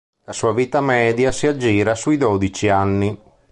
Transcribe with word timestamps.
La 0.23 0.33
sua 0.33 0.51
vita 0.51 0.81
media 0.81 1.31
si 1.31 1.45
aggira 1.45 1.93
sui 1.93 2.17
dodici 2.17 2.67
anni. 2.69 3.15